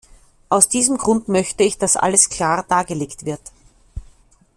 Aus 0.49 0.67
diesem 0.67 0.97
Grund 0.97 1.27
möchte 1.27 1.61
ich, 1.63 1.77
dass 1.77 1.95
alles 1.95 2.29
klar 2.29 2.65
dargelegt 2.67 3.23
wird. 3.25 3.51